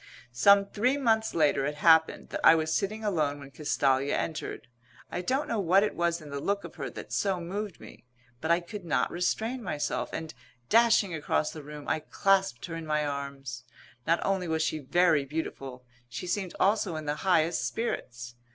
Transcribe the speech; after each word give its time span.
Some 0.33 0.65
three 0.65 0.97
months 0.97 1.35
later 1.35 1.63
it 1.67 1.75
happened 1.75 2.29
that 2.29 2.43
I 2.43 2.55
was 2.55 2.73
sitting 2.73 3.03
alone 3.05 3.37
when 3.37 3.51
Castalia 3.51 4.17
entered. 4.17 4.67
I 5.11 5.21
don't 5.21 5.47
know 5.47 5.59
what 5.59 5.83
it 5.83 5.93
was 5.95 6.21
in 6.21 6.31
the 6.31 6.39
look 6.39 6.63
of 6.63 6.73
her 6.77 6.89
that 6.89 7.13
so 7.13 7.39
moved 7.39 7.79
me; 7.79 8.03
but 8.39 8.49
I 8.49 8.61
could 8.61 8.83
not 8.83 9.11
restrain 9.11 9.61
myself, 9.61 10.09
and, 10.11 10.33
dashing 10.69 11.13
across 11.13 11.51
the 11.51 11.61
room, 11.61 11.87
I 11.87 11.99
clasped 11.99 12.65
her 12.65 12.75
in 12.75 12.87
my 12.87 13.05
arms. 13.05 13.63
Not 14.07 14.25
only 14.25 14.47
was 14.47 14.63
she 14.63 14.79
very 14.79 15.23
beautiful; 15.23 15.85
she 16.09 16.25
seemed 16.25 16.55
also 16.59 16.95
in 16.95 17.05
the 17.05 17.17
highest 17.21 17.67
spirits. 17.67 18.33